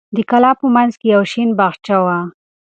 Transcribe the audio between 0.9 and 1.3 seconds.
کې یو